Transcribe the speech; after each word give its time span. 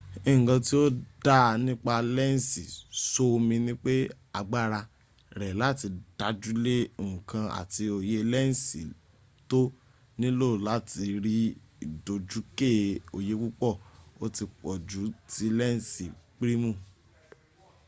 nkan 0.39 0.59
tí 0.67 0.73
ò 0.83 0.85
dáa 1.25 1.47
nipa 1.65 1.95
lensì 2.15 2.63
soomì 3.11 3.55
nipé 3.67 3.93
agbára 4.39 4.81
rẹ 5.39 5.49
láti 5.61 5.87
dájúle 6.17 6.75
nkan 7.09 7.45
àti 7.59 7.83
oye 7.97 8.19
lensì 8.33 8.81
tó 9.49 9.59
nilò 10.19 10.49
láti 10.67 11.05
rí 11.25 11.35
ìdójúké 11.85 12.69
oyé 13.15 13.33
púpọ̀ 13.41 13.73
o 14.23 14.25
ti 14.35 14.43
pọ̀jù 14.61 15.01
tí 15.31 15.45
lensì 15.59 16.05
primu 16.37 16.71